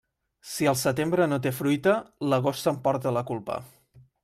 [0.51, 1.95] Si el setembre no té fruita,
[2.33, 3.63] l'agost s'emporta la culpa.